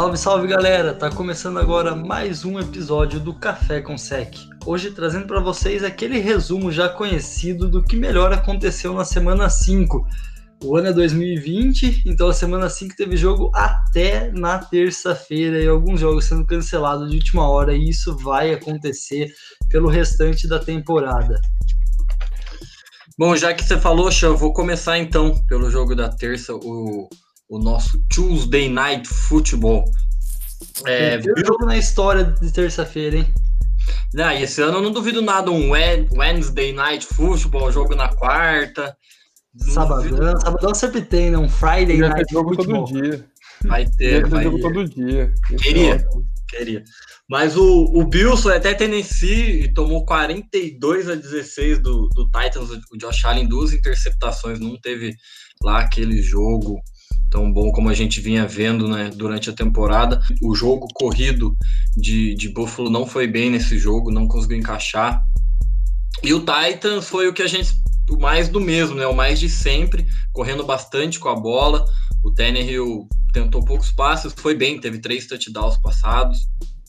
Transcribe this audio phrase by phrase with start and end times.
[0.00, 0.94] Salve, salve galera!
[0.94, 4.34] Tá começando agora mais um episódio do Café com Sec.
[4.64, 10.02] Hoje trazendo para vocês aquele resumo já conhecido do que melhor aconteceu na semana 5.
[10.64, 16.00] O ano é 2020, então a semana 5 teve jogo até na terça-feira e alguns
[16.00, 19.30] jogos sendo cancelados de última hora, e isso vai acontecer
[19.68, 21.38] pelo restante da temporada.
[23.18, 27.06] Bom, já que você falou, Xan, vou começar então pelo jogo da terça, o
[27.50, 29.84] o nosso Tuesday Night Football.
[30.86, 33.34] É, Primeiro jogo na história de terça-feira, hein?
[34.14, 38.96] Não, e esse ano eu não duvido nada, um Wednesday Night Football, jogo na quarta.
[39.56, 41.38] Sabadão, sabadão sempre tem, né?
[41.38, 42.84] Um Friday Night jogo Football.
[42.84, 43.26] todo dia.
[43.66, 45.34] Vai ter, vai jogo todo dia.
[45.58, 46.06] Queria, é
[46.48, 46.84] queria.
[47.28, 52.70] Mas o, o Bills foi até Tennessee e tomou 42 a 16 do, do Titans,
[52.70, 55.16] o Josh Allen, duas interceptações, não teve
[55.62, 56.80] lá aquele jogo
[57.30, 60.20] tão bom como a gente vinha vendo né, durante a temporada.
[60.42, 61.56] O jogo corrido
[61.96, 65.22] de, de Buffalo não foi bem nesse jogo, não conseguiu encaixar.
[66.22, 67.72] E o Titans foi o que a gente.
[68.10, 69.06] O mais do mesmo, né?
[69.06, 71.84] O mais de sempre, correndo bastante com a bola.
[72.24, 76.38] O Tannehill tentou poucos passos, foi bem, teve três touchdowns passados.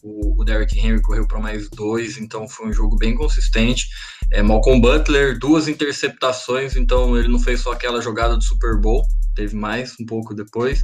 [0.03, 3.87] O, o Derrick Henry correu para mais dois, então foi um jogo bem consistente.
[4.31, 9.03] É, Malcolm Butler, duas interceptações, então ele não fez só aquela jogada do Super Bowl,
[9.35, 10.83] teve mais um pouco depois.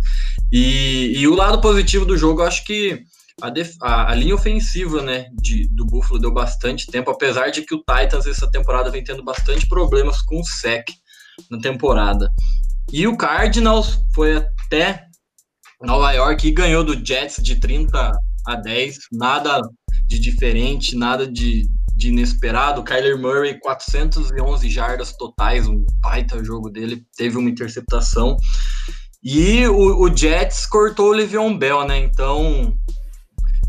[0.52, 3.04] E, e o lado positivo do jogo, acho que
[3.42, 7.62] a, def, a, a, linha ofensiva né, de, do Buffalo deu bastante tempo, apesar de
[7.62, 10.86] que o Titans essa temporada vem tendo bastante problemas com o sec
[11.52, 12.30] na temporada.
[12.92, 15.06] E o Cardinals foi até
[15.82, 18.12] Nova York e ganhou do Jets de 30
[18.48, 19.62] a 10, nada
[20.08, 22.84] de diferente, nada de, de inesperado.
[22.84, 28.38] Kyler Murray, 411 jardas totais, um baita jogo dele, teve uma interceptação.
[29.24, 31.98] E o, o Jets cortou o Le'Veon Bell, né?
[31.98, 32.78] Então,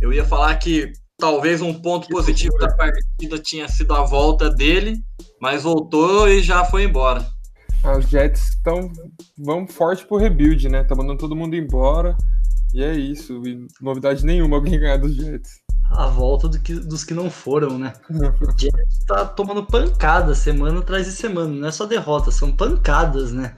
[0.01, 4.99] eu ia falar que talvez um ponto positivo da partida tinha sido a volta dele,
[5.41, 7.27] mas voltou e já foi embora.
[7.83, 8.93] Ah, os Jets estão
[9.39, 10.85] vão forte pro rebuild, né?
[10.85, 12.15] Tá mandando todo mundo embora.
[12.75, 13.41] E é isso.
[13.47, 17.79] E novidade nenhuma alguém ganhar dos Jets a volta do que, dos que não foram,
[17.79, 17.93] né?
[18.11, 23.33] O Jets tá tomando pancada semana atrás de semana, não é só derrota, são pancadas,
[23.33, 23.57] né?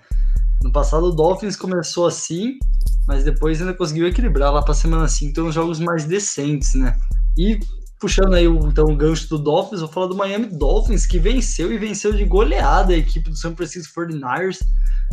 [0.63, 2.59] No passado o Dolphins começou assim,
[3.07, 6.97] mas depois ainda conseguiu equilibrar lá para semana 5, então jogos mais decentes, né?
[7.37, 7.59] E
[8.01, 11.79] puxando aí então o gancho do Dolphins, vou falar do Miami Dolphins, que venceu e
[11.79, 14.59] venceu de goleada a equipe do São Francisco 49ers.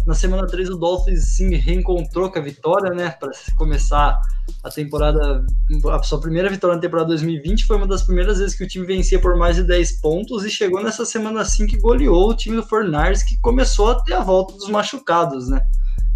[0.06, 3.10] Na semana 3, o Dolphins se reencontrou com a vitória, né?
[3.10, 4.18] Para começar
[4.64, 5.46] a temporada,
[5.92, 8.86] a sua primeira vitória na temporada 2020 foi uma das primeiras vezes que o time
[8.86, 12.56] vencia por mais de 10 pontos e chegou nessa semana assim que goleou o time
[12.56, 15.62] do Fornars, que começou a ter a volta dos machucados, né?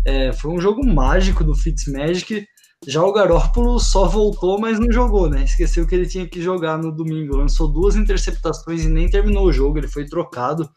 [0.05, 2.47] É, foi um jogo mágico do Fitzmagic.
[2.87, 5.43] Já o Garópolo só voltou, mas não jogou, né?
[5.43, 7.37] Esqueceu que ele tinha que jogar no domingo.
[7.37, 9.77] Lançou duas interceptações e nem terminou o jogo.
[9.77, 10.67] Ele foi trocado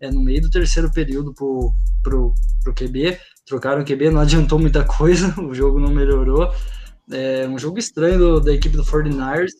[0.00, 1.70] é, no meio do terceiro período pro,
[2.02, 2.32] pro,
[2.64, 3.18] pro QB.
[3.44, 6.50] Trocaram o QB, não adiantou muita coisa, o jogo não melhorou.
[7.12, 9.50] É um jogo estranho do, da equipe do 49ers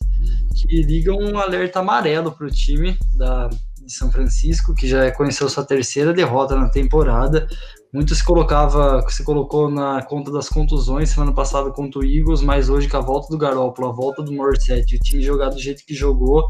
[0.56, 3.48] que liga um alerta amarelo para o time da,
[3.84, 7.46] de São Francisco, que já conheceu sua terceira derrota na temporada.
[7.92, 12.70] Muito se colocava, se colocou na conta das contusões semana passada contra o Eagles, mas
[12.70, 15.84] hoje com a volta do Garoppolo, a volta do Morset, o time jogar do jeito
[15.84, 16.48] que jogou,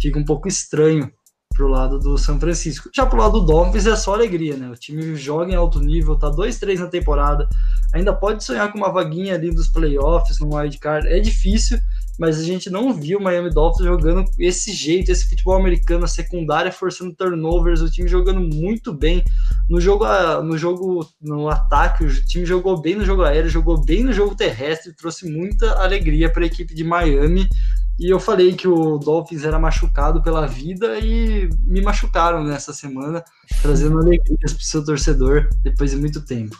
[0.00, 1.08] fica um pouco estranho
[1.54, 2.90] pro lado do São Francisco.
[2.92, 4.68] Já pro lado do Dolphins é só alegria, né?
[4.68, 7.48] O time joga em alto nível, tá 2-3 na temporada,
[7.94, 11.06] ainda pode sonhar com uma vaguinha ali dos playoffs, no wildcard.
[11.06, 11.78] É difícil,
[12.18, 16.08] mas a gente não viu o Miami Dolphins jogando esse jeito, esse futebol americano, a
[16.08, 19.22] secundária forçando turnovers, o time jogando muito bem
[19.70, 20.04] no jogo,
[20.42, 24.34] no jogo, no ataque, o time jogou bem no jogo aéreo, jogou bem no jogo
[24.34, 27.48] terrestre, trouxe muita alegria para a equipe de Miami.
[27.96, 33.22] E eu falei que o Dolphins era machucado pela vida e me machucaram nessa semana,
[33.62, 36.58] trazendo alegrias para o seu torcedor depois de muito tempo.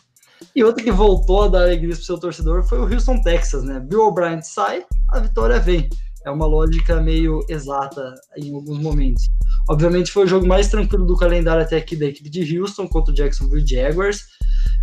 [0.55, 3.65] E outro que voltou a dar alegrias para o seu torcedor foi o Houston Texas,
[3.65, 3.81] né?
[3.81, 5.89] Bill O'Brien sai, a vitória vem.
[6.25, 9.29] É uma lógica meio exata em alguns momentos.
[9.69, 13.13] Obviamente foi o jogo mais tranquilo do calendário até aqui da equipe de Houston contra
[13.13, 14.27] o Jacksonville Jaguars.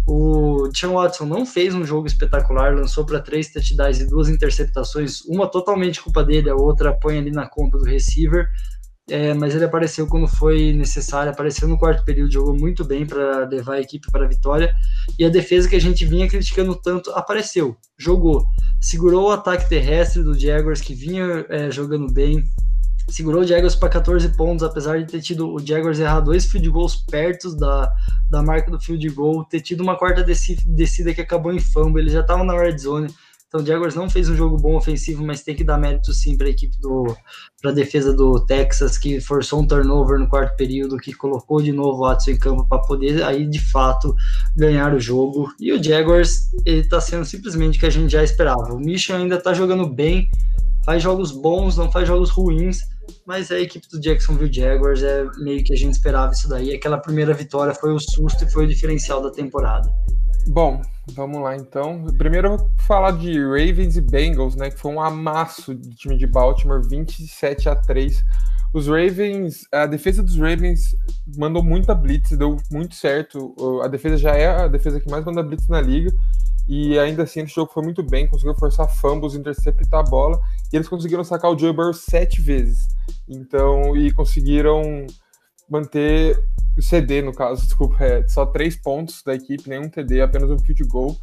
[0.07, 5.21] O Sean Watson não fez um jogo espetacular, lançou para três touchdowns e duas interceptações,
[5.25, 8.47] uma totalmente culpa dele, a outra põe ali na conta do receiver.
[9.09, 13.47] É, mas ele apareceu quando foi necessário, apareceu no quarto período, jogou muito bem para
[13.47, 14.73] levar a equipe para a vitória.
[15.17, 18.45] E a defesa que a gente vinha criticando tanto apareceu, jogou,
[18.79, 22.43] segurou o ataque terrestre do Jaguars que vinha é, jogando bem,
[23.09, 26.69] segurou o Jaguars para 14 pontos, apesar de ter tido o Jaguars errar dois field
[26.69, 27.91] goals perto da,
[28.29, 32.11] da marca do field goal, ter tido uma quarta descida que acabou em fumble, ele
[32.11, 33.07] já estava na red zone,
[33.47, 36.35] Então o Jaguars não fez um jogo bom ofensivo, mas tem que dar mérito sim
[36.37, 37.15] para a equipe do
[37.61, 41.71] para a defesa do Texas que forçou um turnover no quarto período, que colocou de
[41.71, 44.13] novo o Watson em campo para poder aí de fato
[44.55, 45.49] ganhar o jogo.
[45.59, 48.73] E o Jaguars está sendo simplesmente o que a gente já esperava.
[48.73, 50.27] O Michigan ainda está jogando bem,
[50.85, 52.79] faz jogos bons, não faz jogos ruins
[53.25, 56.73] mas a equipe do Jacksonville Jaguars é meio que a gente esperava isso daí.
[56.73, 59.93] Aquela primeira vitória foi o susto e foi o diferencial da temporada.
[60.47, 60.81] Bom,
[61.13, 62.05] vamos lá então.
[62.17, 64.69] Primeiro eu vou falar de Ravens e Bengals, né?
[64.69, 68.23] Que foi um amasso do time de Baltimore, 27 a 3.
[68.73, 70.95] Os Ravens, a defesa dos Ravens
[71.37, 73.55] mandou muita blitz, deu muito certo.
[73.83, 76.13] A defesa já é a defesa que mais manda blitz na liga.
[76.67, 80.37] E ainda assim, esse jogo foi muito bem, conseguiu forçar fumbles, interceptar a bola,
[80.71, 82.89] e eles conseguiram sacar o Joe Burrow sete vezes.
[83.27, 85.07] Então, e conseguiram
[85.69, 86.37] manter
[86.81, 90.83] CD, no caso, desculpa, é, só três pontos da equipe, nenhum TD, apenas um field
[90.83, 91.17] goal.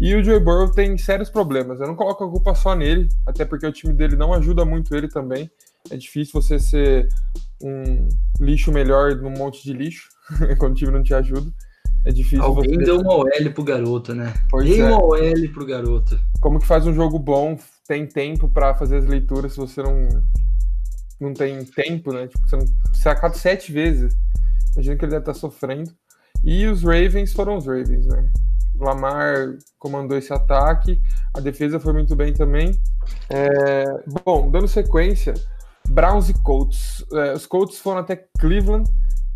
[0.00, 1.80] E o Joe Burrow tem sérios problemas.
[1.80, 4.94] Eu não coloco a culpa só nele, até porque o time dele não ajuda muito
[4.94, 5.48] ele também.
[5.90, 7.08] É difícil você ser
[7.62, 8.08] um
[8.40, 10.08] lixo melhor num monte de lixo,
[10.58, 11.50] quando o time não te ajuda.
[12.04, 12.84] É difícil Alguém você...
[12.84, 14.34] deu uma OL pro garoto, né?
[14.50, 14.84] Pois Dei é.
[14.84, 16.20] uma OL pro garoto.
[16.40, 20.08] Como que faz um jogo bom, tem tempo para fazer as leituras se você não
[21.20, 22.26] não tem tempo, né?
[22.26, 24.14] Tipo, você, não, você acaba sete vezes.
[24.74, 25.90] Imagina que ele deve estar tá sofrendo.
[26.42, 28.30] E os Ravens foram os Ravens, né?
[28.78, 31.00] Lamar comandou esse ataque,
[31.32, 32.78] a defesa foi muito bem também.
[33.30, 33.84] É,
[34.24, 35.34] bom, dando sequência,
[35.88, 37.04] Browns e Colts.
[37.12, 38.90] É, os Colts foram até Cleveland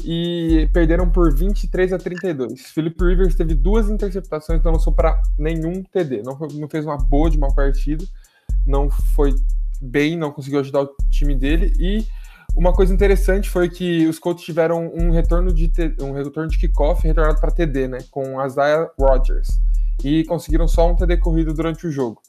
[0.04, 2.70] e perderam por 23 a 32.
[2.70, 6.22] Philip Rivers teve duas interceptações, não lançou para nenhum TD.
[6.22, 8.04] Não, foi, não fez uma boa de uma partida,
[8.66, 9.34] não foi
[9.80, 11.72] bem, não conseguiu ajudar o time dele.
[11.78, 12.06] E
[12.54, 17.06] uma coisa interessante foi que os Colts tiveram um retorno de um retorno de kickoff
[17.06, 19.48] retornado para TD, né, com Isaiah Rodgers,
[20.02, 22.20] e conseguiram só um TD corrido durante o jogo.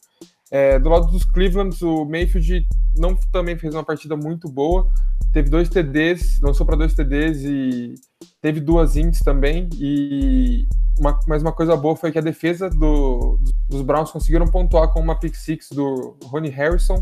[0.50, 4.88] É, do lado dos Cleveland, o Mayfield não também fez uma partida muito boa,
[5.32, 7.94] teve dois TDs, lançou para dois TDs e
[8.42, 9.68] teve duas ints também.
[9.74, 10.66] E
[10.98, 13.38] uma, mais uma coisa boa foi que a defesa do,
[13.68, 17.00] dos Browns conseguiram pontuar com uma pick six do Ronnie Harrison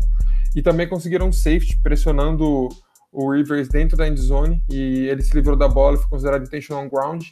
[0.55, 2.69] e também conseguiram um safety pressionando
[3.11, 6.89] o Rivers dentro da endzone e ele se livrou da bola e foi considerado intentional
[6.89, 7.23] ground.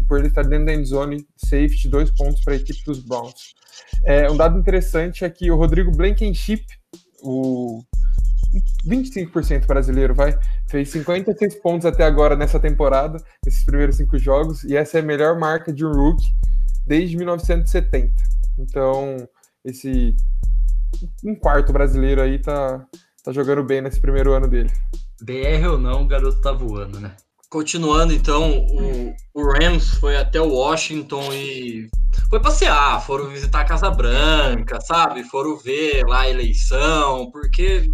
[0.00, 3.54] E por ele estar dentro da endzone, safety, dois pontos para a equipe dos Browns.
[4.04, 6.64] É, um dado interessante é que o Rodrigo Blankenship,
[7.22, 7.82] o
[8.86, 10.38] 25% brasileiro, vai.
[10.68, 15.04] Fez 56 pontos até agora nessa temporada, nesses primeiros cinco jogos, e essa é a
[15.04, 16.26] melhor marca de um rookie
[16.86, 18.12] desde 1970.
[18.58, 19.28] Então,
[19.64, 20.16] esse
[21.24, 22.86] um quarto brasileiro aí tá,
[23.24, 24.70] tá jogando bem nesse primeiro ano dele.
[25.20, 27.16] BR ou não, o garoto tá voando, né?
[27.48, 31.90] Continuando, então, o, o Rams foi até o Washington e
[32.30, 35.22] foi passear, foram visitar a Casa Branca, sabe?
[35.24, 37.90] Foram ver lá a eleição, porque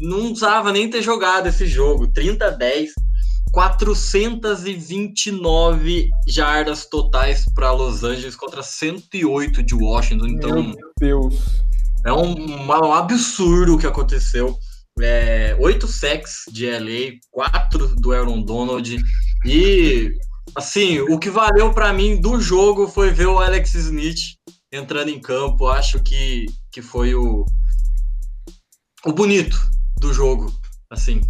[0.00, 2.08] não usava nem ter jogado esse jogo.
[2.08, 2.90] 30 a 10,
[3.52, 10.26] 429 jardas totais para Los Angeles contra 108 de Washington.
[10.26, 11.62] Então, Meu Deus.
[12.04, 14.58] É um, um absurdo o que aconteceu.
[15.00, 18.96] É, oito sacks de LA, quatro do Aaron Donald.
[19.44, 20.10] E,
[20.54, 24.36] assim, o que valeu para mim do jogo foi ver o Alex Smith
[24.72, 25.66] entrando em campo.
[25.66, 27.44] Acho que, que foi o,
[29.04, 29.56] o bonito
[30.00, 30.52] do jogo,
[30.90, 31.20] assim.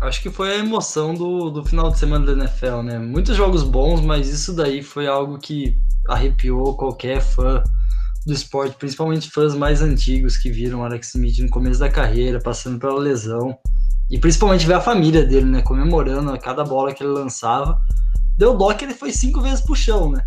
[0.00, 2.98] Acho que foi a emoção do, do final de semana da NFL, né?
[2.98, 5.78] Muitos jogos bons, mas isso daí foi algo que
[6.08, 7.62] arrepiou qualquer fã
[8.26, 12.78] do esporte, principalmente fãs mais antigos que viram Alex Smith no começo da carreira, passando
[12.78, 13.56] pela lesão.
[14.10, 15.62] E principalmente ver a família dele, né?
[15.62, 17.78] Comemorando a cada bola que ele lançava.
[18.36, 20.24] Deu dó que ele foi cinco vezes pro chão, né?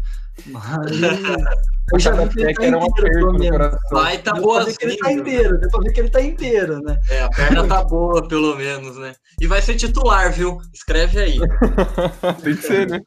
[0.48, 0.92] Mas
[1.94, 4.76] Eu já vi que ele tá era uma inteiro, Vai tá boa assim.
[4.82, 7.00] Ele tá inteiro, deu pra ver que ele tá inteiro, né?
[7.10, 9.16] É, a perna tá boa, pelo menos, né?
[9.40, 10.60] E vai ser titular, viu?
[10.74, 11.40] Escreve aí.
[12.44, 13.00] Tem que ser, né?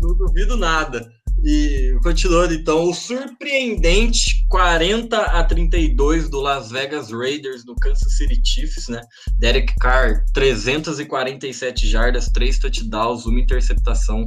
[0.00, 1.08] Não duvido nada.
[1.44, 8.40] E continuando, então, o surpreendente 40 a 32 do Las Vegas Raiders no Kansas City
[8.44, 9.00] Chiefs, né?
[9.38, 14.24] Derek Carr, 347 jardas, 3 touchdowns, uma interceptação.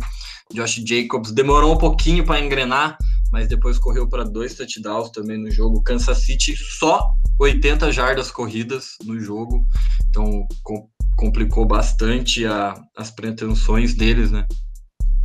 [0.54, 2.98] Josh Jacobs demorou um pouquinho para engrenar,
[3.32, 5.84] mas depois correu para dois touchdowns também no jogo.
[5.84, 7.06] Kansas City só
[7.40, 9.64] 80 jardas corridas no jogo,
[10.10, 14.46] então com, complicou bastante a, as pretensões deles, né?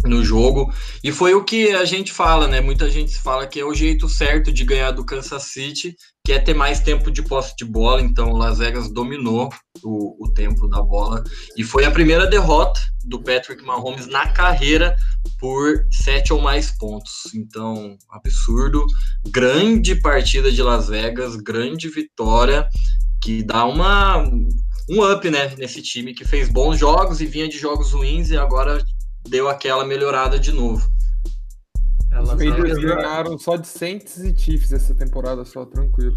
[0.05, 0.73] No jogo.
[1.03, 2.61] E foi o que a gente fala, né?
[2.61, 6.39] Muita gente fala que é o jeito certo de ganhar do Kansas City, que é
[6.39, 8.01] ter mais tempo de posse de bola.
[8.01, 9.51] Então, o Las Vegas dominou
[9.83, 11.23] o, o tempo da bola.
[11.57, 14.95] E foi a primeira derrota do Patrick Mahomes na carreira
[15.39, 17.35] por sete ou mais pontos.
[17.35, 18.87] Então, absurdo.
[19.29, 22.67] Grande partida de Las Vegas, grande vitória,
[23.23, 24.25] que dá uma
[24.89, 28.37] um up, né, nesse time que fez bons jogos e vinha de jogos ruins e
[28.37, 28.85] agora
[29.29, 30.87] deu aquela melhorada de novo.
[32.23, 36.17] Os Raiders ganharam só de Saints e Chiefs essa temporada, só tranquilo.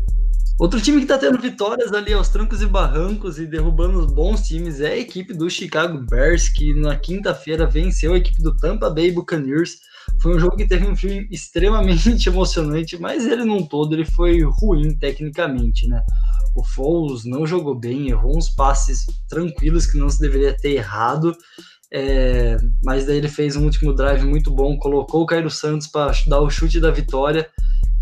[0.60, 4.48] Outro time que tá tendo vitórias ali aos trancos e barrancos e derrubando os bons
[4.48, 8.90] times é a equipe do Chicago Bears, que na quinta-feira venceu a equipe do Tampa
[8.90, 9.78] Bay Buccaneers.
[10.20, 14.42] Foi um jogo que teve um fim extremamente emocionante, mas ele num todo ele foi
[14.42, 16.04] ruim tecnicamente, né?
[16.56, 21.38] O Foles não jogou bem, errou uns passes tranquilos que não se deveria ter errado.
[21.91, 26.12] É, mas daí ele fez um último drive muito bom, colocou o Cairo Santos para
[26.27, 27.50] dar o chute da vitória,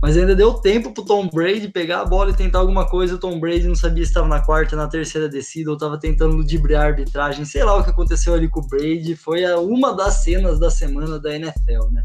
[0.02, 3.16] mas ainda deu tempo para o Tom Brady pegar a bola e tentar alguma coisa.
[3.16, 6.36] O Tom Brady não sabia se estava na quarta, na terceira descida, ou estava tentando
[6.36, 9.16] ludibriar a arbitragem, sei lá o que aconteceu ali com o Brady.
[9.16, 12.04] Foi uma das cenas da semana da NFL, né?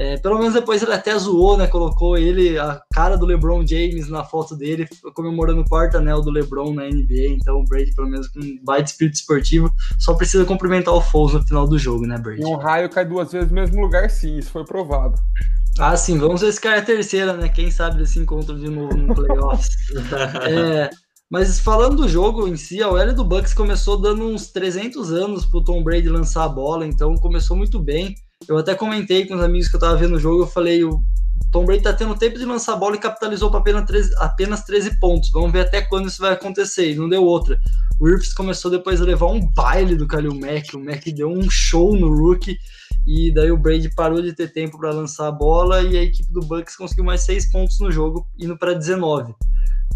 [0.00, 1.66] É, pelo menos depois ele até zoou, né?
[1.66, 6.30] Colocou ele, a cara do LeBron James na foto dele, comemorando o quarto anel do
[6.30, 7.34] LeBron na NBA.
[7.36, 11.34] Então o Brady, pelo menos com um baita espírito esportivo, só precisa cumprimentar o Foles
[11.34, 12.42] no final do jogo, né, Brady?
[12.42, 15.20] um raio cai duas vezes no mesmo lugar, sim, isso foi provado.
[15.78, 17.50] Ah, sim, vamos ver se cai a terceira, né?
[17.50, 19.68] Quem sabe eles se encontram de novo no playoffs.
[20.48, 20.88] é,
[21.30, 25.44] mas falando do jogo em si, a OL do Bucks começou dando uns 300 anos
[25.44, 28.14] pro Tom Brady lançar a bola, então começou muito bem.
[28.48, 31.02] Eu até comentei com os amigos que eu tava vendo o jogo, eu falei, o
[31.52, 34.64] Tom Brady tá tendo tempo de lançar a bola e capitalizou para apenas 13, apenas
[34.64, 35.30] 13 pontos.
[35.30, 36.92] Vamos ver até quando isso vai acontecer.
[36.92, 37.60] E não deu outra.
[38.00, 40.74] O Irfs começou depois a levar um baile do Kalil Mack.
[40.74, 42.56] O Mack deu um show no rookie.
[43.06, 46.30] E daí o Brady parou de ter tempo para lançar a bola e a equipe
[46.32, 49.34] do Bucks conseguiu mais 6 pontos no jogo, indo para 19.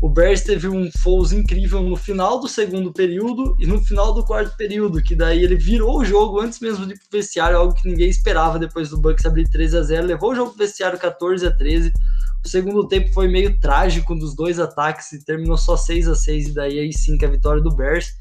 [0.05, 4.25] O Bears teve um Foles incrível no final do segundo período e no final do
[4.25, 7.75] quarto período, que daí ele virou o jogo antes mesmo de ir pro vestiário, algo
[7.75, 10.99] que ninguém esperava depois do Bucks abrir 13 a 0, levou o jogo pro vestiário
[10.99, 11.93] 14 a 13.
[12.45, 16.49] O segundo tempo foi meio trágico dos dois ataques e terminou só 6 a 6
[16.49, 18.13] e daí aí sim que a vitória do Bears.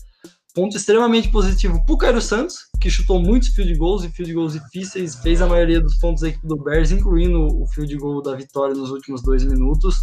[0.53, 5.15] Ponto extremamente positivo pro Cairo Santos, que chutou muitos field goals e field goals difíceis,
[5.15, 8.75] fez a maioria dos pontos da equipe do Bears, incluindo o field goal da vitória
[8.75, 9.95] nos últimos dois minutos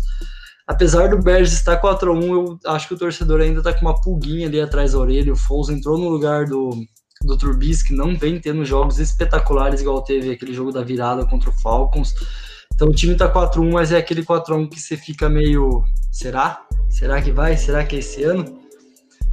[0.71, 4.47] apesar do Bears estar 4x1, eu acho que o torcedor ainda tá com uma pulguinha
[4.47, 5.33] ali atrás da orelha.
[5.33, 6.71] O Foles entrou no lugar do,
[7.23, 11.53] do Trubisky, não vem tendo jogos espetaculares igual teve aquele jogo da virada contra o
[11.53, 12.15] Falcons.
[12.73, 15.83] Então o time tá 4x1, mas é aquele 4x1 que você fica meio.
[16.13, 16.65] Será?
[16.89, 17.57] Será que vai?
[17.57, 18.60] Será que é esse ano?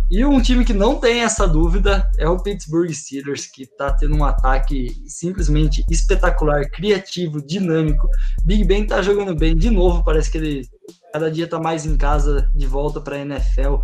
[0.09, 4.15] E um time que não tem essa dúvida é o Pittsburgh Steelers, que está tendo
[4.15, 8.07] um ataque simplesmente espetacular, criativo, dinâmico.
[8.45, 10.69] Big Ben está jogando bem de novo, parece que ele
[11.11, 13.77] cada dia está mais em casa, de volta para a NFL.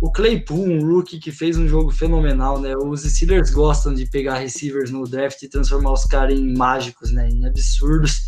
[0.00, 2.76] O Claypool, um rookie que fez um jogo fenomenal, né?
[2.76, 7.28] Os Steelers gostam de pegar receivers no draft e transformar os caras em mágicos, né?
[7.28, 8.20] Em absurdos.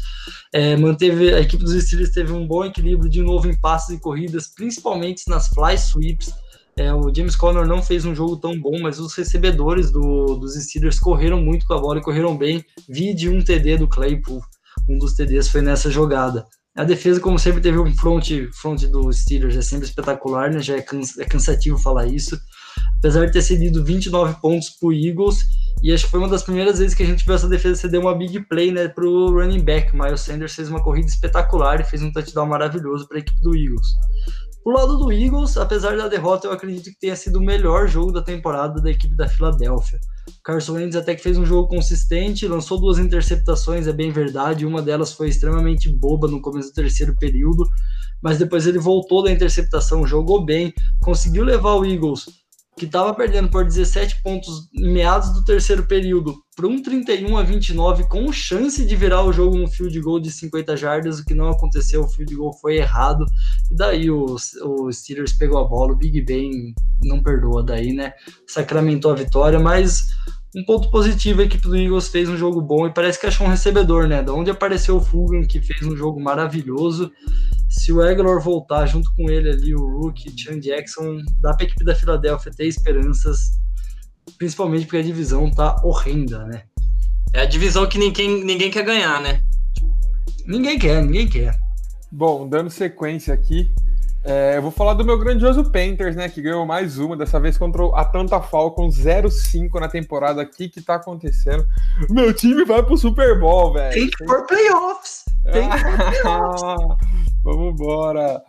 [0.53, 4.01] É, manteve a equipe dos Steelers teve um bom equilíbrio de novo em passes e
[4.01, 6.33] corridas, principalmente nas fly sweeps
[6.79, 10.55] é, o James Conner não fez um jogo tão bom, mas os recebedores do, dos
[10.55, 12.63] Steelers correram muito com a bola e correram bem.
[12.87, 14.43] Vi de um TD do Claypool,
[14.89, 16.45] um dos TDs foi nessa jogada.
[16.77, 20.61] A defesa, como sempre, teve um front, front do Steelers, é sempre espetacular, né?
[20.61, 20.85] Já é,
[21.19, 22.39] é cansativo falar isso.
[22.99, 25.39] Apesar de ter cedido 29 pontos para Eagles,
[25.83, 28.01] e acho que foi uma das primeiras vezes que a gente viu essa defesa ceder
[28.01, 29.97] uma big play né, para o running back.
[29.97, 33.57] Miles Sanders fez uma corrida espetacular e fez um touchdown maravilhoso para a equipe do
[33.57, 33.87] Eagles.
[34.67, 38.11] O lado do Eagles, apesar da derrota, eu acredito que tenha sido o melhor jogo
[38.11, 40.01] da temporada da equipe da Filadélfia.
[40.43, 44.67] Carson Wentz até que fez um jogo consistente, lançou duas interceptações, é bem verdade.
[44.67, 47.65] Uma delas foi extremamente boba no começo do terceiro período,
[48.21, 52.27] mas depois ele voltou da interceptação, jogou bem, conseguiu levar o Eagles
[52.79, 58.05] que estava perdendo por 17 pontos meados do terceiro período para um 31 a 29
[58.05, 61.49] com chance de virar o jogo no field goal de 50 jardas, o que não
[61.49, 63.25] aconteceu, o field goal foi errado,
[63.71, 68.13] e daí o, o Steelers pegou a bola, o Big Ben não perdoa daí, né,
[68.47, 70.09] sacramentou a vitória, mas
[70.55, 73.47] um ponto positivo, a equipe do Eagles fez um jogo bom e parece que achou
[73.47, 77.11] um recebedor, né, da onde apareceu o Fulgham, que fez um jogo maravilhoso,
[77.69, 81.67] se o Eglor voltar junto com ele ali, o Rookie, Chan Jackson, dá para a
[81.67, 83.39] equipe da Filadélfia ter esperanças,
[84.39, 86.63] principalmente porque a divisão tá horrenda, né?
[87.35, 89.41] É a divisão que ninguém, ninguém quer ganhar, né?
[90.47, 91.55] Ninguém quer, ninguém quer.
[92.11, 93.69] Bom, dando sequência aqui,
[94.29, 96.29] É, eu vou falar do meu grandioso Panthers, né?
[96.29, 100.43] Que ganhou mais uma, dessa vez contra a Atlanta Falcons 0-5 na temporada.
[100.43, 101.65] O que que tá acontecendo?
[102.11, 103.95] Meu time vai pro Super Bowl, velho.
[103.95, 105.25] Tem que for playoffs.
[105.53, 106.99] Tem que for playoffs.
[107.45, 108.43] Vamos embora.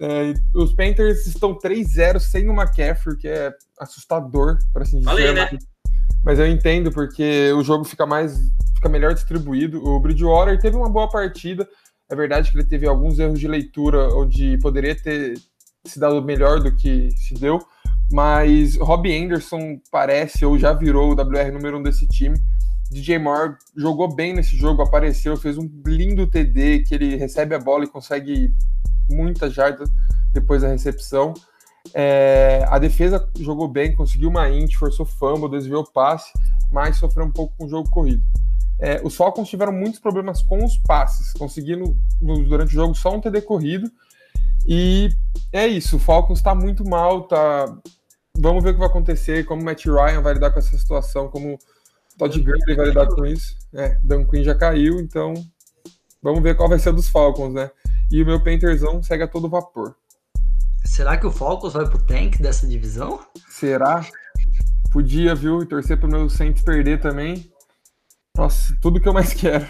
[0.00, 5.10] É, os Panthers estão 3-0 sem o McCaffrey, que é assustador, para assim dizer.
[5.10, 5.58] Falei, né?
[6.24, 8.38] Mas eu entendo, porque o jogo fica mais.
[8.76, 9.84] fica melhor distribuído.
[9.84, 11.68] O Bridgewater teve uma boa partida
[12.10, 15.38] é verdade que ele teve alguns erros de leitura onde poderia ter
[15.84, 17.60] se dado melhor do que se deu,
[18.10, 22.38] mas Robbie Anderson parece ou já virou o WR número um desse time.
[22.90, 27.58] DJ Moore jogou bem nesse jogo, apareceu, fez um lindo TD que ele recebe a
[27.58, 28.54] bola e consegue
[29.10, 29.84] muita jarda
[30.32, 31.34] depois da recepção.
[31.92, 36.32] É, a defesa jogou bem, conseguiu uma int, forçou fumble, desviou o passe,
[36.70, 38.22] mas sofreu um pouco com o jogo corrido.
[38.78, 43.14] É, os Falcons tiveram muitos problemas com os passes, conseguindo no, durante o jogo só
[43.14, 43.90] um TD corrido.
[44.66, 45.10] E
[45.52, 47.76] é isso, o Falcons está muito mal, tá.
[48.36, 51.28] Vamos ver o que vai acontecer, como o Matt Ryan vai lidar com essa situação,
[51.28, 51.58] como o
[52.18, 53.56] Todd Gurley vai lidar com isso.
[53.72, 55.34] É, Dan Quinn já caiu, então
[56.20, 57.70] vamos ver qual vai ser dos Falcons, né?
[58.10, 59.94] E o meu Panthersão segue a todo vapor.
[60.84, 63.20] Será que o Falcons vai pro tank dessa divisão?
[63.48, 64.04] Será?
[64.92, 65.62] Podia, viu?
[65.62, 67.50] E torcer pro meu Saints perder também.
[68.36, 69.64] Nossa, tudo que eu mais quero.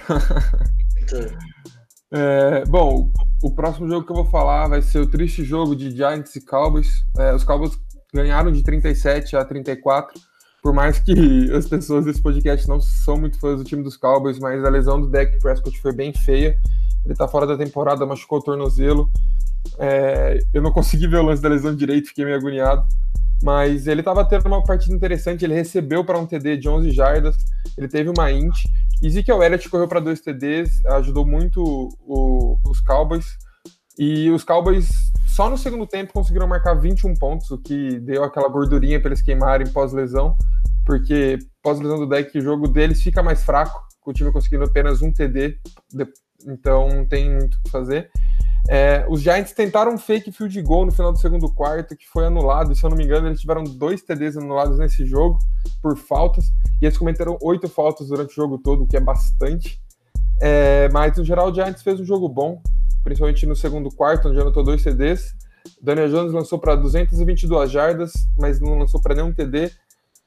[2.11, 5.91] é, bom, o próximo jogo que eu vou falar vai ser o triste jogo de
[5.91, 7.05] Giants e Cowboys.
[7.19, 7.79] É, os Cowboys
[8.13, 10.19] ganharam de 37 a 34.
[10.63, 11.13] Por mais que
[11.53, 14.99] as pessoas desse podcast não são muito fãs do time dos Cowboys, mas a lesão
[14.99, 16.59] do Dak Prescott foi bem feia.
[17.05, 19.11] Ele tá fora da temporada, machucou o tornozelo.
[19.79, 22.87] É, eu não consegui ver o lance da lesão direito, fiquei meio agoniado.
[23.45, 27.37] Mas ele estava tendo uma partida interessante, ele recebeu para um TD de 11 jardas,
[27.77, 28.57] ele teve uma int.
[29.03, 31.63] Ezekiel Elliott correu para dois TDs, ajudou muito
[32.01, 33.37] o, os Cowboys.
[33.99, 34.89] E os Cowboys
[35.27, 39.21] só no segundo tempo conseguiram marcar 21 pontos, o que deu aquela gordurinha para eles
[39.21, 40.35] queimarem pós-lesão,
[40.87, 45.03] porque pós-lesão do deck, o jogo deles fica mais fraco, com o time conseguindo apenas
[45.03, 45.59] um TD,
[46.47, 48.11] então não tem muito o que fazer.
[48.69, 52.27] É, os Giants tentaram um fake field goal no final do segundo quarto, que foi
[52.27, 52.73] anulado.
[52.73, 55.39] E, se eu não me engano, eles tiveram dois TDs anulados nesse jogo
[55.83, 56.47] por faltas.
[56.81, 59.81] E eles cometeram oito faltas durante o jogo todo, o que é bastante.
[60.41, 62.63] É, mas, no geral, o Giants fez um jogo bom,
[63.03, 65.35] principalmente no segundo quarto, onde anotou dois TDs.
[65.81, 69.71] Daniel Jones lançou para 222 jardas, mas não lançou para nenhum TD.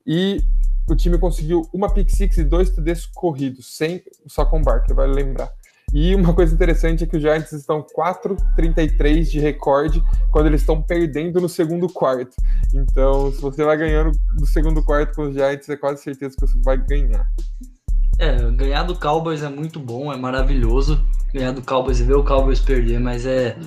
[0.05, 0.41] E
[0.89, 5.13] o time conseguiu uma pick six e dois TDs corridos, sem o Saquon Barkley, vale
[5.13, 5.51] lembrar.
[5.93, 10.81] E uma coisa interessante é que os Giants estão 4-33 de recorde quando eles estão
[10.81, 12.35] perdendo no segundo quarto.
[12.73, 16.45] Então, se você vai ganhando no segundo quarto com os Giants, é quase certeza que
[16.45, 17.27] você vai ganhar.
[18.19, 21.05] É, ganhar do Cowboys é muito bom, é maravilhoso.
[21.33, 23.57] Ganhar do Cowboys e ver o Cowboys perder, mas é,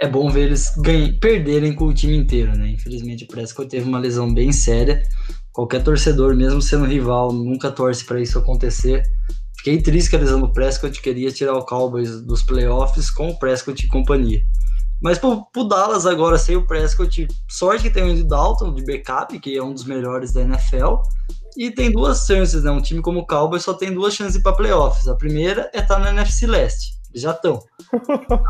[0.00, 2.70] é bom ver eles ganhem, perderem com o time inteiro, né?
[2.70, 5.02] Infelizmente, o Prescott teve uma lesão bem séria.
[5.52, 9.02] Qualquer torcedor, mesmo sendo rival, nunca torce para isso acontecer.
[9.58, 13.38] Fiquei triste que a lesão do Prescott queria tirar o Cowboys dos playoffs com o
[13.38, 14.42] Prescott e companhia.
[15.00, 18.84] Mas pro, pro Dallas agora, sem o Prescott, sorte que tem o Andy Dalton de
[18.84, 20.96] backup, que é um dos melhores da NFL.
[21.56, 22.70] E tem duas chances, né?
[22.70, 25.08] Um time como o Cowboys só tem duas chances para playoffs.
[25.08, 26.98] A primeira é estar tá na NFC Leste.
[27.10, 27.60] Eles já estão.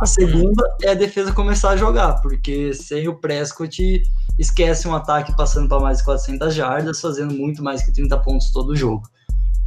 [0.00, 4.02] A segunda é a defesa começar a jogar, porque sem o Prescott
[4.38, 8.50] esquece um ataque passando para mais de 400 jardas, fazendo muito mais que 30 pontos
[8.50, 9.02] todo jogo.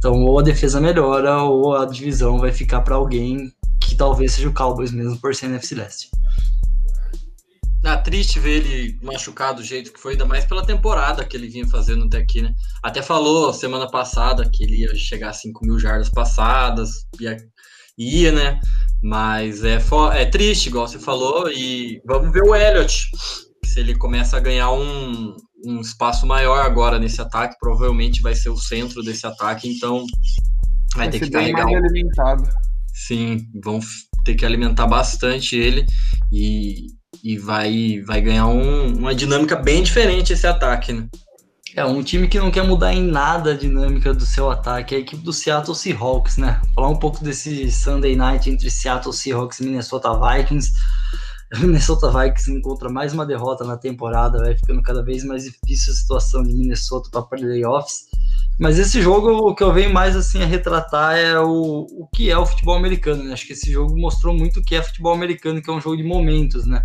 [0.02, 4.48] Então, ou a defesa melhora, ou a divisão vai ficar para alguém que talvez seja
[4.48, 6.10] o Cowboys mesmo, por ser NFC Leste.
[7.84, 11.46] Ah, triste ver ele machucado do jeito que foi, ainda mais pela temporada que ele
[11.46, 12.52] vinha fazendo até aqui, né?
[12.82, 17.36] Até falou semana passada que ele ia chegar a 5 mil jardas passadas, ia,
[17.96, 18.60] ia né?
[19.00, 19.78] Mas é,
[20.14, 23.08] é triste, igual você falou, e vamos ver o Elliott,
[23.64, 28.50] se ele começa a ganhar um, um espaço maior agora nesse ataque, provavelmente vai ser
[28.50, 30.04] o centro desse ataque, então
[30.94, 31.64] vai, vai ter que carregar.
[31.64, 32.48] Mais alimentado.
[32.92, 33.80] Sim, vão
[34.24, 35.84] ter que alimentar bastante ele
[36.30, 36.88] e,
[37.22, 41.08] e vai, vai ganhar um, uma dinâmica bem diferente esse ataque, né?
[41.74, 44.98] É, um time que não quer mudar em nada a dinâmica do seu ataque, é
[44.98, 46.60] a equipe do Seattle Seahawks, né?
[46.74, 50.70] Falar um pouco desse Sunday Night entre Seattle Seahawks e Minnesota Vikings.
[51.60, 55.96] Minnesota Vikings encontra mais uma derrota na temporada, vai ficando cada vez mais difícil a
[55.96, 58.06] situação de Minnesota para playoffs.
[58.58, 62.30] Mas esse jogo, o que eu venho mais assim a retratar é o, o que
[62.30, 63.32] é o futebol americano, né?
[63.32, 65.96] Acho que esse jogo mostrou muito o que é futebol americano, que é um jogo
[65.96, 66.84] de momentos, né?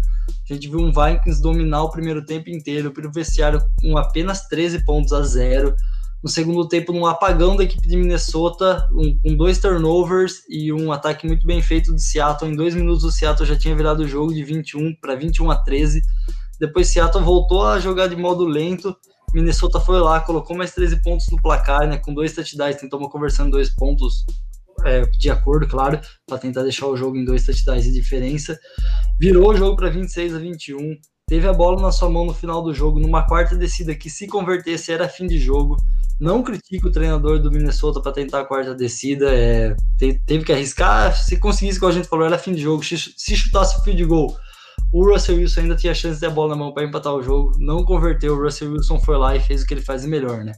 [0.49, 4.83] A gente viu um Vikings dominar o primeiro tempo inteiro, pelo vestiário com apenas 13
[4.85, 5.75] pontos a zero,
[6.23, 10.91] no segundo tempo num apagão da equipe de Minnesota, um, com dois turnovers e um
[10.91, 12.51] ataque muito bem feito de Seattle.
[12.51, 15.55] Em dois minutos o Seattle já tinha virado o jogo de 21 para 21 a
[15.55, 16.01] 13.
[16.59, 18.95] Depois Seattle voltou a jogar de modo lento.
[19.33, 21.97] Minnesota foi lá, colocou mais 13 pontos no placar, né?
[21.97, 24.25] Com dois touchdowns, tentou uma conversão em dois pontos
[24.85, 28.57] é, de acordo, claro, para tentar deixar o jogo em dois touchdowns de diferença.
[29.19, 30.95] Virou o jogo para 26 a 21.
[31.27, 34.27] Teve a bola na sua mão no final do jogo, numa quarta descida que, se
[34.27, 35.75] convertesse, era fim de jogo.
[36.19, 39.29] Não critico o treinador do Minnesota para tentar a quarta descida.
[39.33, 39.75] É,
[40.25, 41.15] teve que arriscar.
[41.15, 42.83] Se conseguisse, como a gente falou, era fim de jogo.
[42.83, 44.35] Se chutasse o field goal,
[44.91, 47.21] o Russell Wilson ainda tinha chance de ter a bola na mão para empatar o
[47.21, 47.51] jogo.
[47.59, 48.35] Não converteu.
[48.35, 50.53] O Russell Wilson foi lá e fez o que ele faz melhor, né?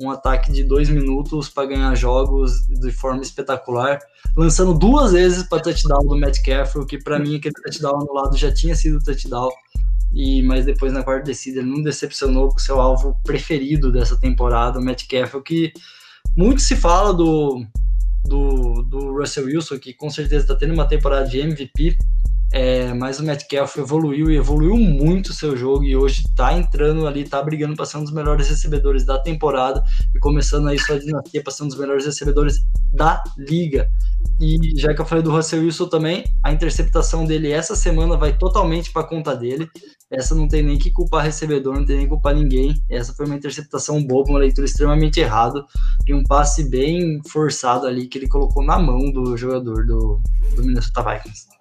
[0.00, 4.00] Um ataque de dois minutos para ganhar jogos de forma espetacular,
[4.36, 8.36] lançando duas vezes para touchdown do Matt Caffrey, que para mim aquele touchdown no lado
[8.36, 9.50] já tinha sido touchdown
[10.14, 14.78] e mas depois na quarta descida ele não decepcionou com seu alvo preferido dessa temporada,
[14.78, 15.72] o Matt Caffrey, que
[16.36, 17.66] muito se fala do,
[18.24, 21.98] do, do Russell Wilson, que com certeza está tendo uma temporada de MVP,
[22.52, 27.06] é, mas o Metcalf evoluiu e evoluiu muito o seu jogo e hoje está entrando
[27.06, 29.82] ali, está brigando para ser um dos melhores recebedores da temporada
[30.14, 32.60] e começando aí sua dinastia para ser um dos melhores recebedores
[32.92, 33.88] da liga.
[34.40, 38.36] E já que eu falei do Russell Wilson também, a interceptação dele essa semana vai
[38.36, 39.68] totalmente para conta dele.
[40.10, 42.74] Essa não tem nem que culpar recebedor, não tem nem que culpar ninguém.
[42.88, 45.64] Essa foi uma interceptação boba, uma leitura extremamente errada
[46.06, 50.20] e um passe bem forçado ali que ele colocou na mão do jogador do,
[50.54, 51.54] do Minnesota Vikings.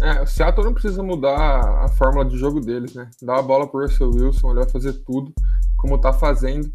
[0.00, 3.10] É, o Seattle não precisa mudar a fórmula de jogo deles, né?
[3.22, 5.32] Dá a bola pro Russell Wilson, ele vai fazer tudo,
[5.76, 6.70] como tá fazendo.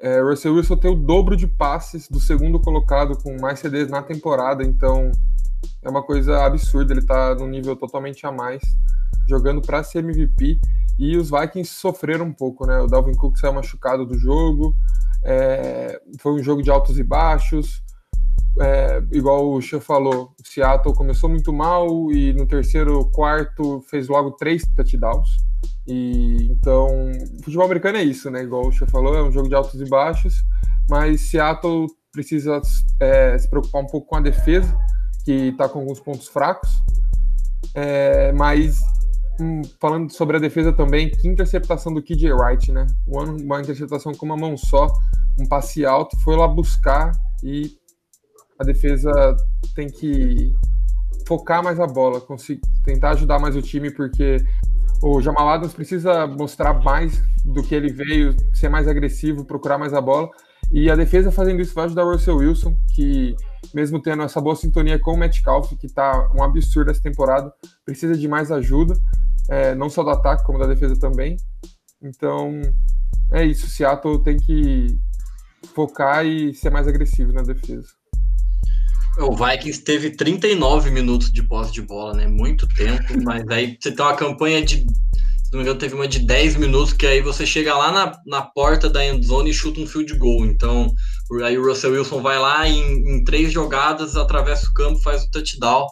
[0.00, 3.88] É, o Russell Wilson tem o dobro de passes do segundo colocado com mais CDs
[3.88, 5.12] na temporada, então
[5.82, 8.62] é uma coisa absurda, ele tá num nível totalmente a mais,
[9.28, 10.58] jogando para ser MVP.
[10.98, 12.78] E os Vikings sofreram um pouco, né?
[12.80, 14.74] O Dalvin Cook saiu machucado do jogo,
[15.22, 17.81] é, foi um jogo de altos e baixos
[18.60, 24.08] é, igual o Xê falou, o Seattle começou muito mal e no terceiro quarto fez
[24.08, 25.28] logo três touchdowns.
[25.86, 26.88] E então,
[27.42, 28.42] futebol americano é isso, né?
[28.42, 30.34] Igual o Xê falou, é um jogo de altos e baixos,
[30.88, 32.60] mas Seattle precisa
[33.00, 34.76] é, se preocupar um pouco com a defesa,
[35.24, 36.70] que está com alguns pontos fracos.
[37.74, 38.80] É, mas
[39.40, 42.86] hum, falando sobre a defesa também, que interceptação do KJ Wright, né?
[43.06, 44.88] Uma interceptação com uma mão só,
[45.40, 47.12] um passe alto, foi lá buscar
[47.42, 47.81] e
[48.62, 49.36] a defesa
[49.74, 50.54] tem que
[51.26, 52.22] focar mais a bola,
[52.84, 54.38] tentar ajudar mais o time, porque
[55.02, 59.92] o Jamal Adams precisa mostrar mais do que ele veio, ser mais agressivo, procurar mais
[59.92, 60.30] a bola.
[60.70, 63.36] E a defesa fazendo isso vai ajudar o Russell Wilson, que
[63.74, 67.52] mesmo tendo essa boa sintonia com o Metcalf, que está um absurdo essa temporada,
[67.84, 68.94] precisa de mais ajuda,
[69.48, 71.36] é, não só do ataque, como da defesa também.
[72.00, 72.60] Então,
[73.30, 73.68] é isso.
[73.68, 74.98] Seattle tem que
[75.74, 77.88] focar e ser mais agressivo na defesa.
[79.18, 82.26] O Vikings teve 39 minutos de posse de bola, né?
[82.26, 84.76] Muito tempo, mas aí você tem uma campanha de.
[84.76, 88.18] Se não me engano, teve uma de 10 minutos, que aí você chega lá na,
[88.26, 90.46] na porta da endzone e chuta um field goal.
[90.46, 90.90] Então,
[91.44, 95.24] aí o Russell Wilson vai lá e em, em três jogadas, atravessa o campo, faz
[95.24, 95.86] o touchdown.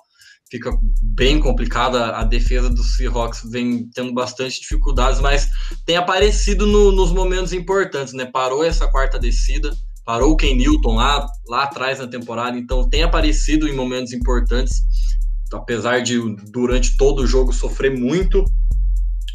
[0.50, 2.16] Fica bem complicada.
[2.16, 5.46] A defesa do Seahawks vem tendo bastante dificuldades, mas
[5.84, 8.24] tem aparecido no, nos momentos importantes, né?
[8.24, 9.70] Parou essa quarta descida
[10.04, 14.82] parou o Ken Newton lá, lá atrás na temporada, então tem aparecido em momentos importantes,
[15.52, 16.18] apesar de
[16.50, 18.44] durante todo o jogo sofrer muito.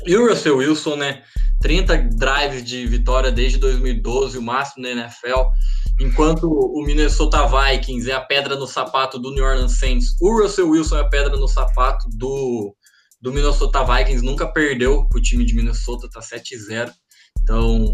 [0.05, 1.23] E o Russell Wilson, né?
[1.61, 5.45] 30 drives de vitória desde 2012, o máximo na NFL.
[5.99, 10.69] Enquanto o Minnesota Vikings é a pedra no sapato do New Orleans Saints, o Russell
[10.69, 12.75] Wilson é a pedra no sapato do,
[13.21, 14.23] do Minnesota Vikings.
[14.23, 16.91] Nunca perdeu o time de Minnesota, tá 7-0.
[17.41, 17.93] Então,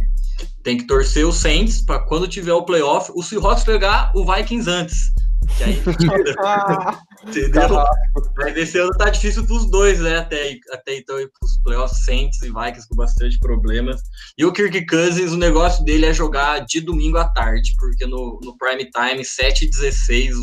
[0.63, 4.69] tem que torcer o Saints para quando tiver o playoff, o Seahawks pegar o Vikings
[4.69, 5.11] antes.
[5.57, 5.81] Que aí
[7.27, 7.83] Entendeu?
[8.37, 10.19] Mas esse ano tá difícil pros dois, né?
[10.19, 14.01] Até, até então, pros playoffs Saints e Vikings com bastante problemas.
[14.37, 18.39] E o Kirk Cousins, o negócio dele é jogar de domingo à tarde, porque no,
[18.43, 20.35] no prime time, 7 e 16,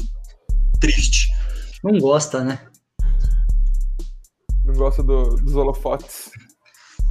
[0.81, 1.29] triste.
[1.83, 2.61] Não gosta, né?
[4.65, 6.31] Não gosta do, dos holofotes.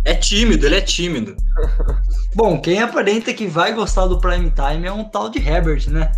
[0.07, 1.35] É tímido, ele é tímido.
[2.33, 6.09] Bom, quem aparenta que vai gostar do prime time é um tal de Herbert, né?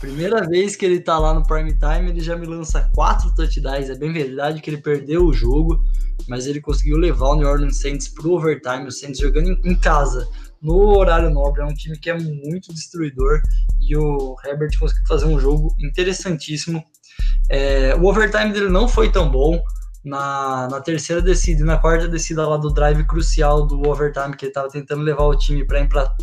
[0.00, 3.90] Primeira vez que ele tá lá no prime time, ele já me lança quatro touchdowns.
[3.90, 5.80] É bem verdade que ele perdeu o jogo,
[6.26, 10.26] mas ele conseguiu levar o New Orleans Saints pro overtime, o Saints jogando em, casa,
[10.60, 11.62] no horário nobre.
[11.62, 13.40] É um time que é muito destruidor
[13.80, 16.82] e o Herbert conseguiu fazer um jogo interessantíssimo.
[17.48, 19.62] É, o overtime dele não foi tão bom,
[20.04, 24.44] na, na terceira descida e na quarta descida lá do drive crucial do overtime, que
[24.44, 25.80] ele estava tentando levar o time para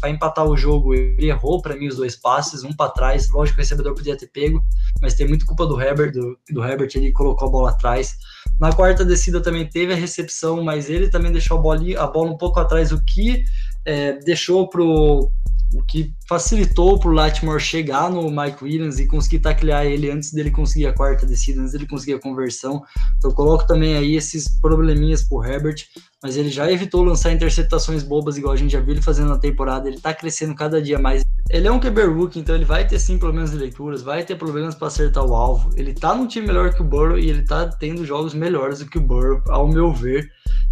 [0.10, 3.30] empatar o jogo, ele errou para mim os dois passes, um para trás.
[3.30, 4.64] Lógico que o recebedor podia ter pego,
[5.02, 8.16] mas tem muito culpa do Herbert, do, do Herbert, ele colocou a bola atrás.
[8.60, 12.32] Na quarta descida também teve a recepção, mas ele também deixou a bola, a bola
[12.32, 13.44] um pouco atrás, o que
[13.86, 15.32] é, deixou pro
[15.74, 20.32] o que facilitou para o Latimore chegar no Mike Williams e conseguir taclear ele antes
[20.32, 22.84] dele conseguir a quarta descida, antes dele conseguir a conversão.
[23.18, 25.86] Então coloco também aí esses probleminhas para Herbert,
[26.24, 29.38] mas ele já evitou lançar interceptações bobas igual a gente já viu ele fazendo na
[29.38, 29.88] temporada.
[29.88, 31.24] Ele está crescendo cada dia mais.
[31.50, 34.36] Ele é um QB rookie, então ele vai ter sim problemas de leituras, vai ter
[34.36, 35.70] problemas para acertar o alvo.
[35.76, 38.88] Ele está num time melhor que o Burrow e ele está tendo jogos melhores do
[38.88, 40.28] que o Burrow, ao meu ver.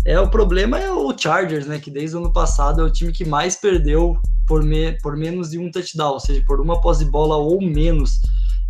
[0.06, 1.80] É, o problema é o Chargers, né?
[1.80, 5.52] Que desde o ano passado é o time que mais perdeu por, me, por menos
[5.52, 8.20] de um touchdown, ou seja, por uma posse de bola ou menos.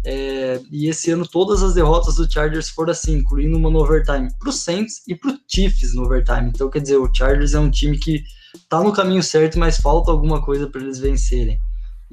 [0.05, 4.29] É, e esse ano todas as derrotas do Chargers foram assim, incluindo uma no overtime
[4.37, 6.49] para o Saints e para o Chiefs no overtime.
[6.53, 10.11] Então, quer dizer, o Chargers é um time que está no caminho certo, mas falta
[10.11, 11.57] alguma coisa para eles vencerem.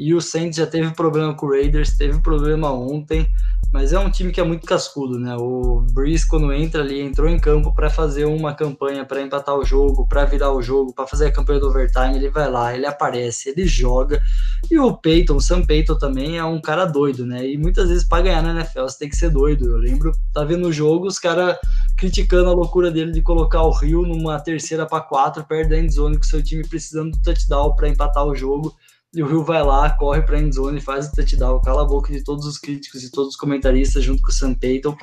[0.00, 3.30] E o Saints já teve problema com o Raiders, teve problema ontem,
[3.70, 5.36] mas é um time que é muito cascudo, né?
[5.36, 9.62] O Breeze, quando entra ali, entrou em campo para fazer uma campanha, para empatar o
[9.62, 12.16] jogo, para virar o jogo, para fazer a campanha do overtime.
[12.16, 14.22] Ele vai lá, ele aparece, ele joga.
[14.70, 17.46] E o Peyton, o Sam Peyton também é um cara doido, né?
[17.46, 19.66] E muitas vezes para ganhar na NFL você tem que ser doido.
[19.66, 21.58] Eu lembro, tá vendo o jogo, os caras
[21.98, 26.16] criticando a loucura dele de colocar o Rio numa terceira para quatro, perto da endzone,
[26.16, 28.74] com seu time precisando do touchdown para empatar o jogo
[29.12, 32.12] e o Rio vai lá, corre para a endzone, faz o touchdown, cala a boca
[32.12, 34.96] de todos os críticos e todos os comentaristas junto com o Sam Payton.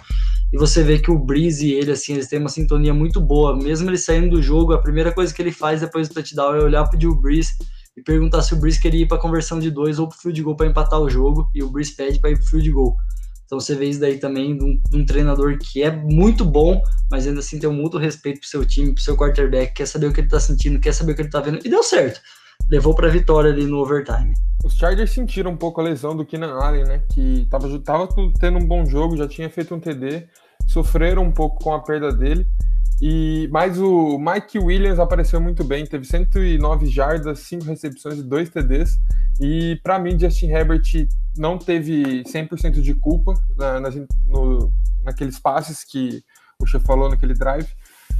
[0.53, 3.53] E você vê que o Breeze e ele, assim, eles têm uma sintonia muito boa.
[3.57, 6.63] Mesmo ele saindo do jogo, a primeira coisa que ele faz depois do touchdown é
[6.63, 7.51] olhar pro Drew Breeze
[7.97, 10.55] e perguntar se o Breeze queria ir para conversão de dois ou pro field goal
[10.55, 11.49] para empatar o jogo.
[11.53, 12.95] E o Breeze pede para ir pro field goal.
[13.45, 16.81] Então você vê isso daí também de um, de um, treinador que é muito bom,
[17.11, 20.07] mas ainda assim tem um muito respeito pro seu time, pro seu quarterback, quer saber
[20.07, 21.59] o que ele tá sentindo, quer saber o que ele tá vendo.
[21.65, 22.21] E deu certo
[22.69, 24.33] levou para vitória ali no overtime.
[24.63, 27.03] Os Chargers sentiram um pouco a lesão do Keenan Allen, né?
[27.13, 28.07] Que tava, tava
[28.39, 30.27] tendo um bom jogo, já tinha feito um TD,
[30.67, 32.45] sofreram um pouco com a perda dele.
[32.99, 38.49] E mas o Mike Williams apareceu muito bem, teve 109 jardas, 5 recepções e 2
[38.49, 38.97] TDs.
[39.39, 43.89] E para mim, Justin Herbert não teve 100% de culpa na, na,
[44.25, 46.23] no, naqueles passes que
[46.59, 47.67] o Che falou naquele drive.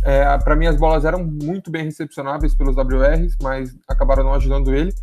[0.08, 4.74] É, para mim, as bolas eram muito bem recepcionáveis pelos WRs, mas acabaram não ajudando
[4.74, 4.96] ele.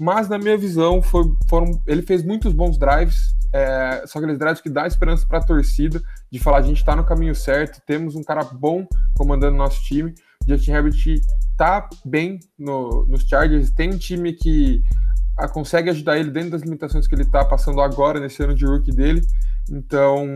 [0.00, 4.60] Mas, na minha visão, foi, foram, ele fez muitos bons drives, é, são aqueles drives
[4.60, 8.16] que dá esperança para a torcida, de falar: a gente está no caminho certo, temos
[8.16, 8.84] um cara bom
[9.16, 10.12] comandando nosso time.
[10.44, 11.20] Justin Herbert
[11.56, 14.82] tá bem no, nos Chargers, tem um time que
[15.38, 18.56] a, ah, consegue ajudar ele dentro das limitações que ele está passando agora, nesse ano
[18.56, 19.22] de rookie dele.
[19.70, 20.26] Então,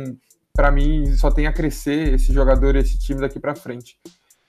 [0.54, 3.96] para mim, só tem a crescer esse jogador esse time daqui para frente.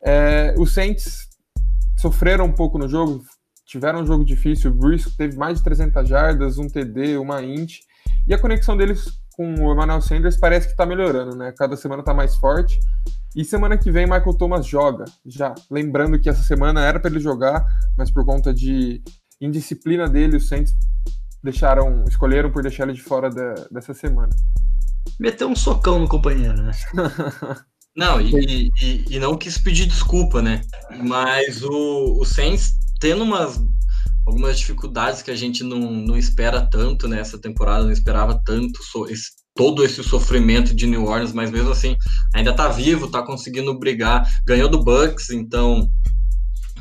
[0.01, 1.29] É, os Saints
[1.97, 3.23] sofreram um pouco no jogo,
[3.65, 4.71] tiveram um jogo difícil.
[4.71, 7.79] O Bruce teve mais de 300 jardas, um TD, uma int.
[8.27, 11.53] E a conexão deles com o Emmanuel Sanders parece que está melhorando, né?
[11.57, 12.79] Cada semana está mais forte.
[13.35, 15.55] E semana que vem Michael Thomas joga, já.
[15.71, 17.65] Lembrando que essa semana era para ele jogar,
[17.97, 19.01] mas por conta de
[19.41, 20.75] indisciplina dele, os Saints
[21.41, 24.29] deixaram, escolheram por deixar ele de fora da, dessa semana
[25.19, 26.71] meteu um socão no companheiro, né?
[27.95, 30.61] Não, e, e, e, não quis pedir desculpa, né?
[31.03, 33.61] Mas o, o Saints tendo umas,
[34.25, 39.05] algumas dificuldades que a gente não, não espera tanto nessa temporada, não esperava tanto so,
[39.07, 41.95] esse, todo esse sofrimento de New Orleans, mas mesmo assim
[42.33, 45.87] ainda tá vivo, tá conseguindo brigar, ganhou do Bucks, então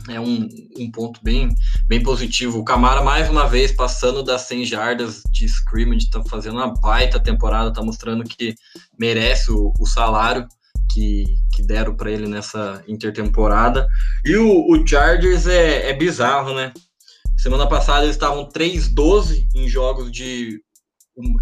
[0.08, 1.48] é um, um ponto bem,
[1.88, 2.58] bem positivo.
[2.58, 7.20] O Camara, mais uma vez, passando das 100 jardas de scrimmage, está fazendo uma baita
[7.20, 8.54] temporada, está mostrando que
[8.98, 10.46] merece o, o salário
[10.90, 13.86] que, que deram para ele nessa intertemporada.
[14.24, 16.72] E o, o Chargers é, é bizarro, né?
[17.36, 20.60] Semana passada eles estavam 3-12 em jogos de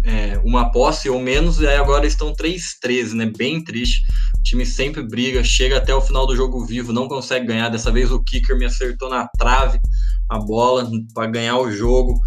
[0.05, 3.31] é, uma posse ou menos, e aí agora estão 3-13, né?
[3.37, 4.01] Bem triste.
[4.37, 7.69] O time sempre briga, chega até o final do jogo vivo, não consegue ganhar.
[7.69, 9.79] Dessa vez o kicker me acertou na trave
[10.29, 12.19] a bola para ganhar o jogo.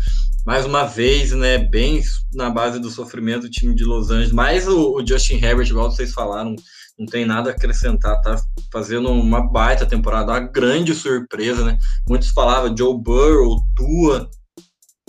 [0.46, 1.58] Mais uma vez, né?
[1.58, 2.02] Bem
[2.34, 4.32] na base do sofrimento do time de Los Angeles.
[4.32, 6.54] Mas o, o Justin Herbert, igual vocês falaram,
[6.98, 8.36] não tem nada a acrescentar, tá
[8.72, 11.78] fazendo uma baita temporada, uma grande surpresa, né?
[12.08, 14.30] Muitos falavam Joe Burrow, Tua,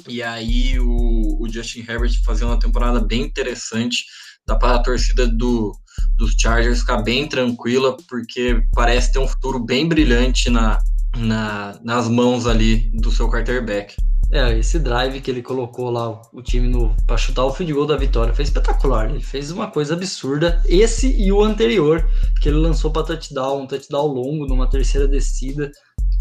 [0.07, 4.05] e aí o, o Justin Herbert fazendo uma temporada bem interessante.
[4.47, 5.73] Dá para a torcida do,
[6.17, 10.77] dos Chargers ficar bem tranquila, porque parece ter um futuro bem brilhante na,
[11.17, 13.95] na, nas mãos ali do seu quarterback.
[14.31, 17.85] É, esse drive que ele colocou lá o time no para chutar o field goal
[17.85, 19.09] da vitória foi espetacular.
[19.09, 20.61] Ele fez uma coisa absurda.
[20.65, 22.07] Esse e o anterior,
[22.41, 25.71] que ele lançou para touchdown, um touchdown longo numa terceira descida.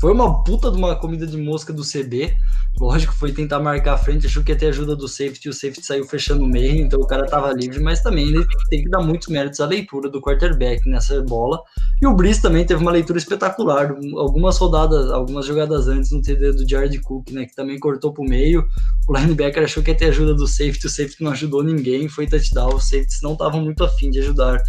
[0.05, 2.37] Foi uma puta de uma comida de mosca do CB.
[2.79, 5.83] Lógico, foi tentar marcar a frente, achou que ia ter ajuda do safety, o safety
[5.83, 9.01] saiu fechando o meio, então o cara tava livre, mas também ele tem que dar
[9.01, 11.59] muitos méritos à leitura do quarterback nessa bola.
[12.03, 16.53] E o Brice também teve uma leitura espetacular, algumas rodadas, algumas jogadas antes no TD
[16.53, 18.69] do Jared Cook, né, que também cortou pro meio.
[19.09, 22.27] O linebacker achou que ia ter ajuda do safety, o safety não ajudou ninguém, foi
[22.27, 24.61] touchdown, os safeties não estavam muito afim de ajudar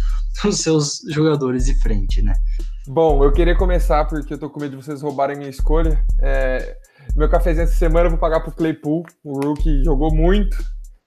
[0.46, 2.32] os seus jogadores de frente, né?
[2.88, 6.04] Bom, eu queria começar porque eu tô com medo de vocês roubarem minha escolha.
[6.20, 6.78] É,
[7.16, 9.04] meu cafezinho essa semana eu vou pagar pro Claypool.
[9.24, 10.56] O Rookie jogou muito.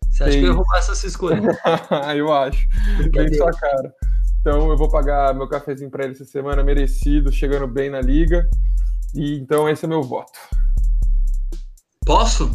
[0.09, 1.41] Você acha que eu ia roubar essa escolha?
[2.17, 2.67] eu acho.
[3.11, 3.93] Bem sua cara.
[4.41, 8.45] Então eu vou pagar meu cafezinho para ele essa semana, merecido, chegando bem na liga.
[9.15, 10.37] E então esse é meu voto.
[12.05, 12.51] Posso?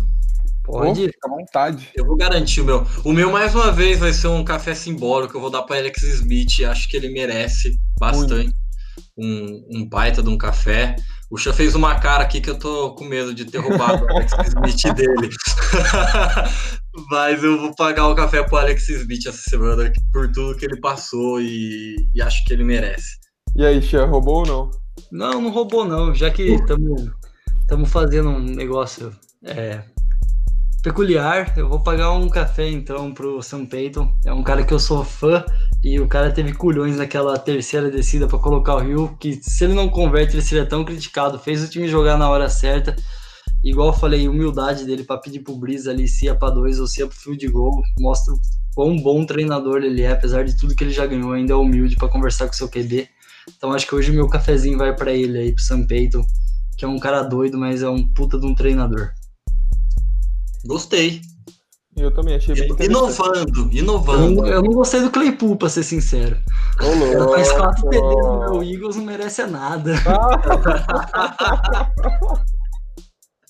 [0.65, 1.91] Pode, oh, fica à vontade.
[1.95, 2.87] Eu vou garantir o meu.
[3.05, 5.37] O meu, mais uma vez, vai ser um café simbólico.
[5.37, 6.63] Eu vou dar para Alex Smith.
[6.67, 8.45] Acho que ele merece bastante.
[8.45, 8.64] Muito
[9.17, 10.97] um, um baita de um café.
[11.31, 14.11] O Xan fez uma cara aqui que eu tô com medo de ter roubado o
[14.11, 15.31] Alex Smith dele.
[17.11, 20.81] Mas eu vou pagar o café pro Alex Smith essa semana por tudo que ele
[20.81, 23.19] passou e, e acho que ele merece.
[23.57, 24.71] E aí, Xan, roubou ou não?
[25.11, 26.57] Não, não roubou não, já que
[27.61, 29.13] estamos fazendo um negócio
[29.45, 29.83] é,
[30.85, 34.15] peculiar, eu vou pagar um café então pro Sam Peyton.
[34.23, 35.43] É um cara que eu sou fã
[35.83, 39.73] e o cara teve culhões naquela terceira descida para colocar o Rio, que se ele
[39.73, 41.39] não converte, ele seria tão criticado.
[41.39, 42.95] Fez o time jogar na hora certa.
[43.65, 46.87] Igual eu falei, humildade dele para pedir pro Breeze ali se ia para dois ou
[46.87, 47.83] se ia pro field goal.
[47.99, 48.39] Mostra o
[48.75, 51.97] quão bom treinador ele é, apesar de tudo que ele já ganhou, ainda é humilde
[51.97, 53.09] para conversar com seu QB.
[53.57, 56.23] Então acho que hoje meu cafezinho vai para ele aí, pro Sam Peyton,
[56.77, 59.13] que é um cara doido, mas é um puta de um treinador.
[60.67, 61.21] Gostei.
[61.97, 64.47] Eu também achei bem Inovando, inovando.
[64.47, 66.37] Eu, eu, não gostei do Claypool, pra ser sincero.
[66.81, 69.95] Ô, Faz quatro TDs no meu Eagles, não merece nada.
[70.07, 71.91] Ah.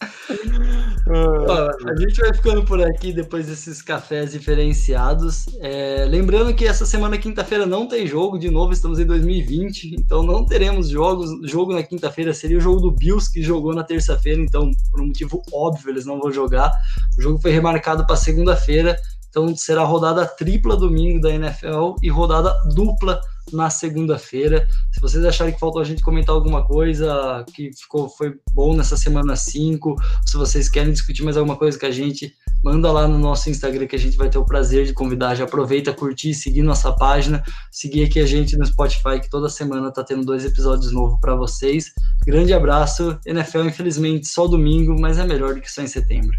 [1.06, 5.46] Ó, a gente vai ficando por aqui depois desses cafés diferenciados.
[5.60, 8.38] É, lembrando que essa semana, quinta-feira, não tem jogo.
[8.38, 11.30] De novo, estamos em 2020, então não teremos jogos.
[11.50, 15.06] Jogo na quinta-feira seria o jogo do Bills, que jogou na terça-feira, então, por um
[15.06, 16.72] motivo óbvio, eles não vão jogar.
[17.18, 18.96] O jogo foi remarcado para segunda-feira,
[19.34, 23.20] então será rodada tripla domingo da NFL e rodada dupla
[23.52, 24.64] na segunda-feira.
[24.92, 28.96] Se vocês acharem que faltou a gente comentar alguma coisa que ficou foi bom nessa
[28.96, 33.18] semana 5, se vocês querem discutir mais alguma coisa com a gente, manda lá no
[33.18, 35.34] nosso Instagram que a gente vai ter o prazer de convidar.
[35.34, 37.42] Já aproveita, curtir, seguir nossa página,
[37.72, 41.34] seguir aqui a gente no Spotify que toda semana tá tendo dois episódios novos para
[41.34, 41.86] vocês.
[42.24, 43.18] Grande abraço.
[43.26, 46.36] NFL infelizmente só domingo, mas é melhor do que só em setembro.